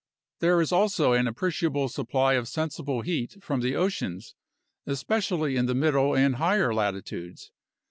There 0.39 0.59
is 0.61 0.71
also 0.71 1.13
an 1.13 1.27
ap 1.27 1.35
preciable 1.35 1.87
supply 1.87 2.33
of 2.33 2.47
sensible 2.47 3.01
heat 3.03 3.37
from 3.39 3.61
the 3.61 3.75
oceans, 3.75 4.33
especially 4.87 5.55
in 5.55 5.67
the 5.67 5.75
middle 5.75 6.15
and 6.15 6.37
higher 6.37 6.73
latitudes. 6.73 7.51